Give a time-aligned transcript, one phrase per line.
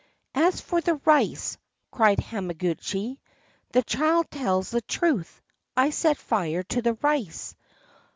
[0.33, 1.59] "As for the rice,"
[1.91, 3.19] cried Hamaguchi,
[3.71, 5.39] "the child tells the truth.
[5.77, 7.55] I set fire to the rice.